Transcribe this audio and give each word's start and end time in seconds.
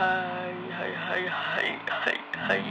Hai, 0.00 0.56
hai, 0.72 0.92
hai, 0.96 1.22
hai, 1.28 1.68
hai, 1.84 2.18
hai. 2.32 2.62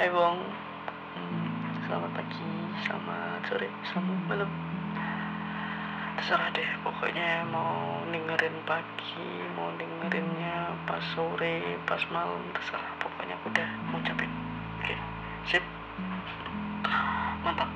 Hai. 0.00 0.08
Hmm, 0.08 1.44
selamat 1.84 2.08
pagi, 2.16 2.52
selamat 2.88 3.44
sore, 3.44 3.68
selamat 3.92 4.16
malam. 4.24 4.48
Terserah 6.16 6.48
deh, 6.56 6.70
pokoknya 6.88 7.44
mau 7.52 8.00
dengerin 8.08 8.64
pagi, 8.64 9.28
mau 9.60 9.68
dengerinnya 9.76 10.72
pas 10.88 11.04
sore, 11.12 11.76
pas 11.84 12.00
malam, 12.08 12.40
terserah. 12.56 12.88
Pokoknya 12.96 13.36
aku 13.44 13.52
udah 13.52 13.68
mau 13.92 14.00
capek. 14.00 14.32
Oke, 14.80 14.96
sip. 15.44 15.64
Mantap. 17.44 17.68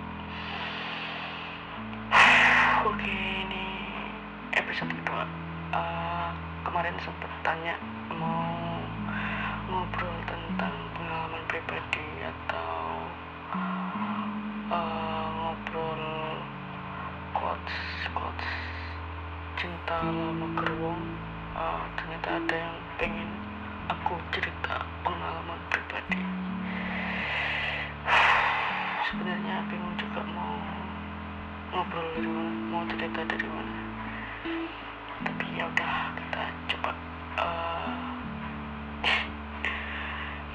Oke, 2.88 3.20
ini 3.44 3.68
episode 4.56 4.96
kedua. 4.96 5.28
Uh, 5.76 6.47
kemarin 6.68 7.00
sempat 7.00 7.32
tanya 7.40 7.80
mau 8.12 8.44
ngobrol 9.72 10.16
tentang 10.28 10.76
pengalaman 10.92 11.40
pribadi 11.48 12.04
atau 12.20 12.76
uh, 14.68 15.24
ngobrol 15.32 16.04
quotes 17.32 17.80
quotes 18.12 18.52
cinta 19.56 20.12
lama 20.12 20.44
gerbong 20.60 21.00
uh, 21.56 21.88
ternyata 21.96 22.36
ada 22.36 22.56
yang 22.60 22.76
pengen 23.00 23.32
aku 23.88 24.20
cerita 24.36 24.84
pengalaman 25.00 25.56
pribadi. 25.72 26.20
Sebenarnya 29.08 29.64
bingung 29.72 29.96
juga 29.96 30.20
mau 30.36 30.60
ngobrol 31.72 32.12
dari 32.12 32.28
mana 32.28 32.52
mau 32.68 32.84
cerita 32.92 33.24
dari 33.24 33.48
mana. 33.48 33.76
Tapi 35.24 35.44
ya 35.56 35.64
udah 35.64 36.17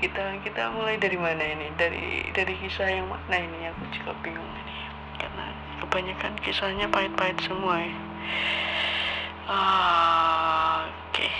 kita 0.03 0.35
kita 0.43 0.67
mulai 0.75 0.99
dari 0.99 1.15
mana 1.15 1.39
ini? 1.39 1.71
Dari 1.79 2.27
dari 2.35 2.53
kisah 2.59 2.91
yang 2.91 3.07
mana? 3.07 3.39
Ini 3.39 3.71
aku 3.71 3.87
juga 3.95 4.11
bingung 4.19 4.51
ini. 4.51 4.77
Karena 5.15 5.47
kebanyakan 5.79 6.35
kisahnya 6.43 6.91
pahit-pahit 6.91 7.39
semua 7.39 7.79
ya. 7.79 7.95
Uh, 9.47 10.83
oke. 10.91 11.15
Okay. 11.15 11.31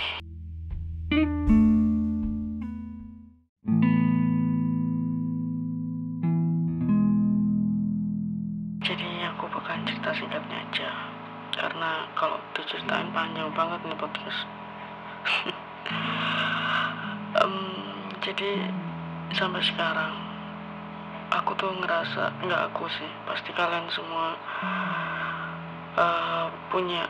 jadi 8.84 9.32
aku 9.32 9.48
bakal 9.48 9.76
cerita 9.84 10.12
singkatnya 10.16 10.56
aja. 10.60 10.88
Karena 11.52 12.04
kalau 12.16 12.40
diceritain 12.56 13.12
panjang 13.12 13.48
banget 13.52 13.80
nih 13.84 13.96
podcast 13.96 14.44
jadi 18.24 18.72
sampai 19.36 19.60
sekarang 19.60 20.16
aku 21.28 21.52
tuh 21.60 21.68
ngerasa 21.76 22.32
nggak 22.40 22.72
aku 22.72 22.88
sih. 22.88 23.10
Pasti 23.28 23.52
kalian 23.52 23.84
semua 23.92 24.32
uh, 26.00 26.48
punya 26.72 27.04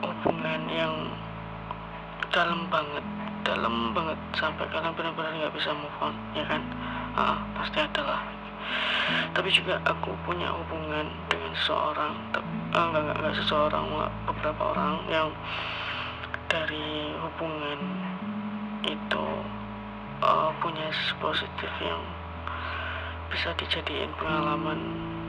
hubungan 0.00 0.60
yang 0.72 1.12
dalam 2.32 2.64
banget 2.72 3.04
dalam 3.44 3.92
banget. 3.92 4.16
Sampai 4.40 4.64
kalian 4.72 4.96
benar-benar 4.96 5.36
nggak 5.36 5.52
bisa 5.52 5.76
move 5.76 5.98
on 6.00 6.16
ya 6.32 6.48
kan? 6.48 6.64
Uh, 7.12 7.36
pasti 7.60 7.76
ada 7.84 8.00
lah. 8.00 8.20
Tapi 9.36 9.52
juga 9.52 9.76
aku 9.84 10.16
punya 10.24 10.48
hubungan 10.48 11.12
dengan 11.28 11.52
seseorang 11.60 12.16
uh, 12.72 12.84
nggak 12.88 13.02
nggak 13.04 13.16
nggak 13.20 13.36
seseorang 13.44 13.84
beberapa 14.24 14.62
orang 14.72 14.96
yang 15.12 15.28
dari 16.46 17.10
hubungan 17.18 17.65
positif 21.18 21.70
yang 21.82 22.02
bisa 23.32 23.50
dijadiin 23.58 24.12
pengalaman 24.20 24.78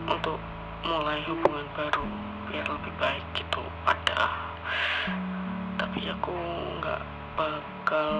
untuk 0.05 0.37
mulai 0.85 1.19
hubungan 1.25 1.65
baru 1.73 2.05
biar 2.47 2.67
lebih 2.69 2.93
baik 3.01 3.25
gitu. 3.35 3.61
Ada. 3.83 4.21
Tapi 5.81 5.99
aku 6.07 6.33
nggak 6.79 7.01
bakal 7.35 8.11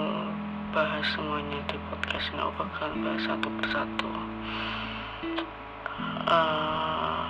bahas 0.73 1.05
semuanya 1.15 1.61
di 1.69 1.77
podcast. 1.87 2.27
Nggak 2.33 2.51
bakal 2.57 2.89
bahas 2.99 3.23
satu 3.23 3.47
persatu. 3.61 4.11
Uh, 6.27 7.23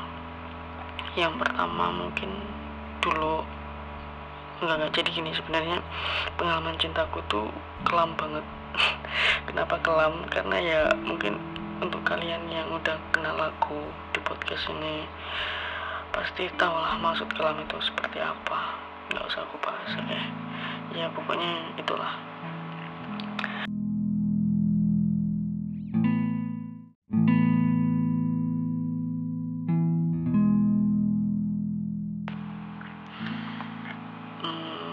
yang 1.14 1.38
pertama 1.38 1.94
mungkin 1.94 2.34
dulu 3.04 3.46
nggak 4.64 4.76
nggak 4.82 4.94
jadi 4.98 5.10
gini 5.14 5.32
sebenarnya. 5.38 5.78
Pengalaman 6.40 6.80
cintaku 6.82 7.22
tuh 7.30 7.52
kelam 7.86 8.18
banget 8.18 8.44
kenapa 9.48 9.80
kelam? 9.84 10.26
Karena 10.28 10.58
ya 10.60 10.82
mungkin 11.04 11.40
untuk 11.80 12.02
kalian 12.04 12.46
yang 12.50 12.68
udah 12.74 12.98
kenal 13.14 13.38
aku 13.38 13.80
di 14.14 14.20
podcast 14.26 14.66
ini 14.74 15.06
pasti 16.10 16.50
tahu 16.58 16.74
lah 16.74 16.98
maksud 16.98 17.30
kelam 17.38 17.62
itu 17.62 17.78
seperti 17.82 18.18
apa. 18.20 18.80
Nggak 19.14 19.26
usah 19.30 19.42
aku 19.46 19.56
bahas 19.62 19.92
ya 20.08 20.24
ya 20.98 21.06
pokoknya 21.14 21.78
itulah. 21.78 22.14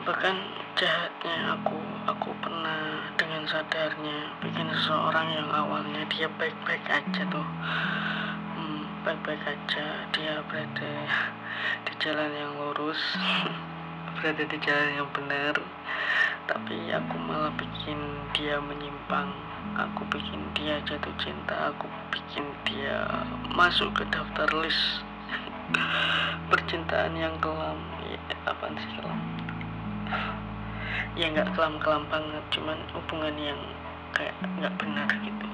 Bahkan 0.05 0.64
jahatnya 0.75 1.55
aku 1.55 1.79
aku 2.11 2.35
pernah 2.43 2.99
dengan 3.15 3.47
sadarnya 3.47 4.35
bikin 4.43 4.67
seseorang 4.75 5.31
yang 5.31 5.47
awalnya 5.55 6.03
dia 6.11 6.27
baik-baik 6.35 6.83
aja 6.91 7.23
tuh. 7.31 7.47
Hmm, 8.59 8.83
baik-baik 9.07 9.39
aja 9.47 9.87
dia 10.11 10.43
berada 10.51 10.95
di 11.87 11.93
jalan 12.03 12.27
yang 12.35 12.59
lurus 12.59 12.99
berada 14.19 14.43
di 14.43 14.59
jalan 14.67 14.91
yang 14.99 15.09
benar. 15.15 15.55
Tapi 16.51 16.91
aku 16.91 17.15
malah 17.23 17.55
bikin 17.55 17.99
dia 18.35 18.59
menyimpang 18.59 19.31
aku 19.79 20.03
bikin 20.11 20.43
dia 20.59 20.83
jatuh 20.83 21.15
cinta 21.23 21.71
aku 21.71 21.87
bikin 22.11 22.51
dia 22.67 23.07
masuk 23.55 23.95
ke 23.95 24.03
daftar 24.11 24.51
list. 24.59 25.07
Percintaan 26.51 27.15
yang 27.15 27.39
kelam 27.39 27.79
ya, 28.11 28.19
apa 28.51 28.75
sih 28.75 28.91
kelam 28.99 29.34
ya 31.15 31.31
nggak 31.31 31.55
kelam-kelam 31.55 32.05
banget 32.11 32.45
cuman 32.51 32.79
hubungan 32.95 33.35
yang 33.39 33.61
kayak 34.15 34.35
nggak 34.59 34.75
benar 34.79 35.09
gitu. 35.23 35.47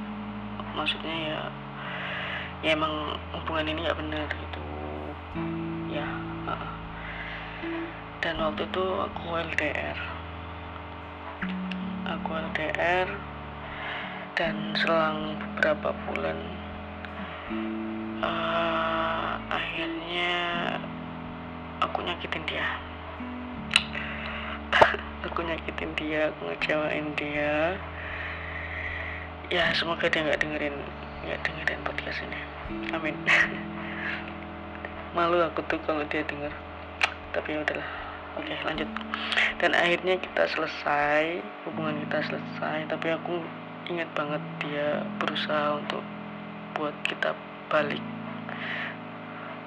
Maksudnya 0.76 1.16
ya 1.16 1.40
ya 2.60 2.70
emang 2.76 3.16
hubungan 3.36 3.68
ini 3.68 3.84
nggak 3.84 4.00
benar 4.00 4.28
gitu. 4.28 4.62
Ya 5.92 6.08
dan 8.20 8.36
waktu 8.36 8.68
itu 8.68 8.84
aku 8.84 9.24
LDR 9.32 9.96
aku 12.04 12.28
LDR 12.36 13.08
dan 14.36 14.76
selang 14.76 15.40
beberapa 15.40 15.96
bulan 16.04 16.36
uh, 18.20 19.40
akhirnya 19.48 20.36
aku 21.80 22.04
nyakitin 22.04 22.44
dia 22.44 22.68
aku 25.30 25.46
nyakitin 25.46 25.94
dia 25.94 26.34
aku 26.34 26.50
ngecewain 26.50 27.06
dia. 27.14 27.78
Ya 29.46 29.70
semoga 29.78 30.10
dia 30.10 30.26
nggak 30.26 30.42
dengerin 30.42 30.74
nggak 31.22 31.40
dengerin 31.46 31.80
podcast 31.86 32.18
ini. 32.26 32.40
Amin. 32.90 33.14
Malu 35.14 35.38
aku 35.38 35.62
tuh 35.70 35.78
kalau 35.86 36.02
dia 36.10 36.26
denger. 36.26 36.50
Tapi 37.30 37.54
ya 37.54 37.62
udahlah. 37.62 37.90
Oke 38.42 38.58
lanjut. 38.66 38.90
Dan 39.62 39.70
akhirnya 39.78 40.18
kita 40.18 40.50
selesai 40.50 41.38
hubungan 41.62 42.02
kita 42.10 42.26
selesai 42.26 42.90
tapi 42.90 43.14
aku 43.14 43.38
ingat 43.86 44.10
banget 44.18 44.42
dia 44.58 45.06
berusaha 45.22 45.78
untuk 45.78 46.02
buat 46.74 46.94
kita 47.06 47.38
balik. 47.70 48.02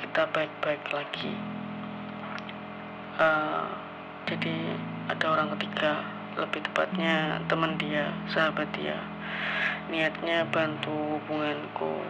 Kita 0.04 0.28
baik-baik 0.28 0.84
lagi. 0.92 1.32
Uh, 3.16 3.72
jadi 4.28 4.76
ada 5.12 5.36
orang 5.36 5.52
ketiga 5.58 6.00
lebih 6.40 6.64
tepatnya 6.64 7.44
teman 7.52 7.76
dia 7.76 8.08
sahabat 8.32 8.72
dia. 8.72 8.96
Niatnya 9.92 10.48
bantu 10.48 11.20
hubunganku 11.20 12.08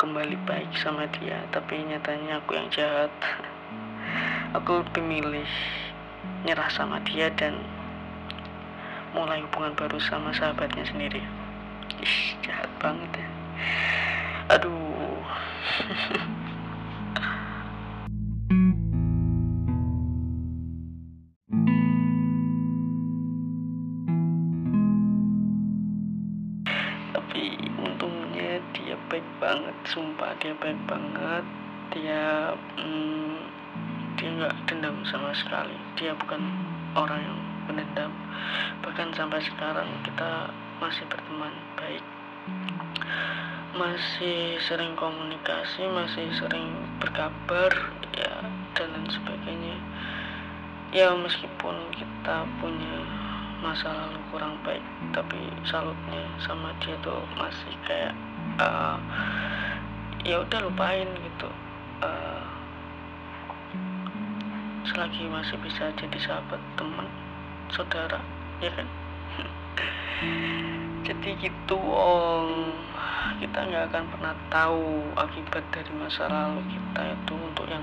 kembali 0.00 0.40
baik 0.48 0.72
sama 0.80 1.04
dia 1.20 1.44
tapi 1.52 1.84
nyatanya 1.84 2.40
aku 2.40 2.56
yang 2.56 2.68
jahat. 2.72 3.12
Aku 4.52 4.84
lebih 4.84 5.00
milih 5.00 5.48
nyerah 6.44 6.68
sama 6.68 7.00
dia 7.08 7.32
dan 7.32 7.56
mulai 9.16 9.40
hubungan 9.40 9.72
baru 9.72 9.96
sama 9.96 10.28
sahabatnya 10.36 10.84
sendiri. 10.84 11.24
Ih, 12.04 12.36
jahat 12.44 12.68
banget 12.76 13.08
ya. 13.16 13.28
Aduh 14.52 15.16
baik 29.12 29.28
banget 29.36 29.76
sumpah 29.84 30.32
dia 30.40 30.56
baik 30.56 30.80
banget. 30.88 31.44
Dia 31.92 32.56
hmm, 32.80 33.36
dia 34.16 34.28
nggak 34.40 34.56
dendam 34.64 34.96
sama 35.04 35.36
sekali. 35.36 35.76
Dia 36.00 36.16
bukan 36.16 36.40
orang 36.96 37.20
yang 37.20 37.38
pendendam 37.68 38.12
bahkan 38.80 39.12
sampai 39.12 39.44
sekarang 39.44 39.84
kita 40.00 40.48
masih 40.80 41.04
berteman 41.12 41.52
baik. 41.76 42.00
Masih 43.76 44.56
sering 44.64 44.96
komunikasi 44.96 45.84
masih 45.92 46.32
sering 46.40 46.72
berkabar 46.96 47.92
ya 48.16 48.48
dan 48.72 48.88
lain 48.96 49.12
sebagainya. 49.12 49.76
Ya 50.88 51.12
meskipun 51.12 51.92
kita 51.92 52.48
punya 52.64 53.21
masa 53.62 53.94
lalu 53.94 54.18
kurang 54.34 54.58
baik 54.66 54.82
tapi 55.14 55.38
salutnya 55.62 56.26
sama 56.42 56.74
dia 56.82 56.98
tuh 57.00 57.22
masih 57.38 57.72
kayak 57.86 58.12
uh, 58.58 58.98
ya 60.26 60.42
udah 60.42 60.58
lupain 60.66 61.06
gitu. 61.06 61.48
Uh, 62.02 62.42
selagi 64.90 65.30
masih 65.30 65.54
bisa 65.62 65.94
jadi 65.94 66.18
sahabat 66.18 66.58
teman 66.74 67.06
saudara 67.70 68.18
ya 68.58 68.74
kan? 68.74 68.88
Jadi 71.02 71.34
gitu 71.42 71.78
om. 71.82 72.70
Kita 73.42 73.58
nggak 73.66 73.90
akan 73.90 74.04
pernah 74.14 74.34
tahu 74.50 75.02
akibat 75.18 75.66
dari 75.74 75.92
masa 75.98 76.30
lalu 76.30 76.62
kita 76.70 77.02
itu 77.10 77.34
untuk 77.34 77.66
yang 77.66 77.82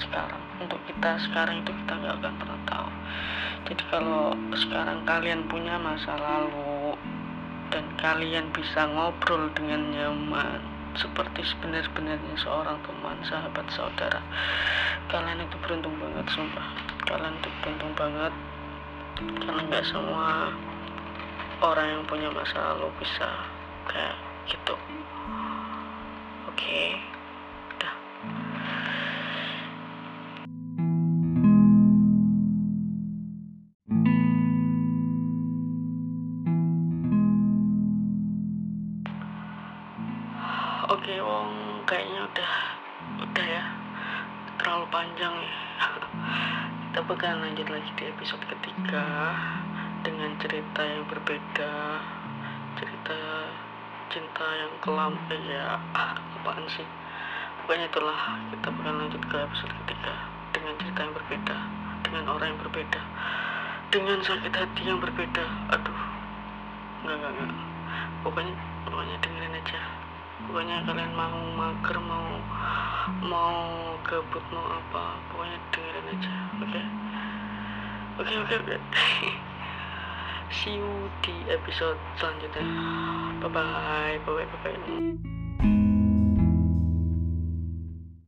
sekarang. 0.00 0.42
Untuk 0.60 0.80
kita 0.88 1.20
sekarang 1.28 1.62
itu 1.64 1.72
kita 1.84 1.92
nggak 1.96 2.14
akan 2.20 2.34
pernah 2.40 2.60
tahu. 2.68 2.88
Jadi 3.66 3.82
kalau 3.90 4.24
sekarang 4.54 4.98
kalian 5.02 5.40
punya 5.50 5.74
masa 5.76 6.14
lalu 6.16 6.94
dan 7.74 7.84
kalian 7.98 8.46
bisa 8.54 8.86
ngobrol 8.86 9.50
dengan 9.58 9.90
nyaman 9.90 10.60
seperti 10.96 11.44
sebenar-benarnya 11.44 12.36
seorang 12.40 12.80
teman 12.86 13.20
sahabat 13.26 13.66
saudara 13.68 14.22
kalian 15.06 15.38
itu 15.46 15.56
beruntung 15.62 15.94
banget 16.02 16.26
sumpah. 16.34 16.66
Kalian 17.06 17.34
itu 17.38 17.50
beruntung 17.62 17.92
banget. 17.94 18.32
Karena 19.16 19.60
nggak 19.70 19.86
semua 19.86 20.50
orang 21.62 21.86
yang 21.88 22.02
punya 22.04 22.28
masa 22.34 22.74
lalu 22.74 22.90
bisa 22.98 23.28
kayak 23.86 24.16
gitu. 24.50 24.74
Oke? 26.50 26.58
okay. 26.58 27.15
Oke, 41.06 41.22
Wong, 41.22 41.54
kayaknya 41.86 42.18
udah 42.18 42.52
udah 43.22 43.46
ya 43.46 43.62
terlalu 44.58 44.90
panjang 44.90 45.38
ya. 45.38 45.54
Kita 46.82 46.98
bakal 47.06 47.38
lanjut 47.46 47.70
lagi 47.70 47.86
di 47.94 48.10
episode 48.10 48.42
ketiga 48.42 49.06
dengan 50.02 50.34
cerita 50.42 50.82
yang 50.82 51.06
berbeda, 51.06 52.02
cerita 52.74 53.18
cinta 54.10 54.46
yang 54.58 54.74
kelam 54.82 55.14
ya 55.30 55.78
apaan 56.42 56.66
sih? 56.74 56.82
Pokoknya 57.62 57.86
itulah 57.86 58.42
kita 58.50 58.66
bakal 58.74 58.94
lanjut 58.98 59.22
ke 59.30 59.36
episode 59.46 59.74
ketiga 59.86 60.26
dengan 60.50 60.74
cerita 60.74 61.06
yang 61.06 61.14
berbeda, 61.14 61.56
dengan 62.02 62.24
orang 62.34 62.46
yang 62.50 62.60
berbeda, 62.66 63.00
dengan 63.94 64.18
sakit 64.26 64.50
hati 64.50 64.82
yang 64.82 64.98
berbeda. 64.98 65.70
Aduh, 65.70 66.00
nggak 67.06 67.14
nggak 67.14 67.30
nggak. 67.30 67.50
Pokoknya 68.26 68.58
pokoknya 68.90 69.16
dengerin 69.22 69.54
aja 69.54 70.05
pokoknya 70.44 70.84
kalian 70.84 71.12
mau 71.16 71.40
mager 71.56 71.96
mau 72.04 72.28
mau 73.24 73.96
gabut 74.04 74.44
mau 74.52 74.66
apa 74.76 75.16
pokoknya 75.32 75.58
dengerin 75.72 76.12
aja 76.12 76.34
oke? 76.60 76.82
Oke 78.16 78.32
oke 78.40 78.54
oke. 78.64 78.76
See 80.56 80.76
you 80.76 80.88
di 81.20 81.34
episode 81.52 82.00
selanjutnya. 82.16 82.64
Bye 83.44 83.50
bye 83.52 84.16
bye 84.24 84.44
bye 84.44 84.46
bye, 84.64 84.76
bye. 84.76 85.35